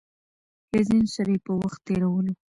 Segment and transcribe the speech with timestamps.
[0.73, 2.33] له ځينو سره يې په وخت تېرولو